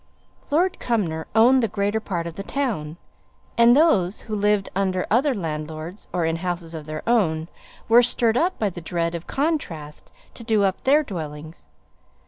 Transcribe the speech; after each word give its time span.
Lord 0.49 0.79
Cumnor 0.79 1.27
owned 1.35 1.61
the 1.61 1.67
greater 1.67 1.99
part 1.99 2.25
of 2.25 2.33
the 2.33 2.41
town; 2.41 2.97
and 3.55 3.77
those 3.77 4.21
who 4.21 4.33
lived 4.33 4.69
under 4.75 5.05
other 5.11 5.35
landlords, 5.35 6.07
or 6.11 6.25
in 6.25 6.37
houses 6.37 6.73
of 6.73 6.87
their 6.87 7.07
own, 7.07 7.49
were 7.87 8.01
stirred 8.01 8.35
up 8.35 8.57
by 8.57 8.71
the 8.71 8.81
dread 8.81 9.13
of 9.13 9.27
contrast 9.27 10.11
to 10.33 10.43
do 10.43 10.63
up 10.63 10.85
their 10.85 11.03
dwellings. 11.03 11.67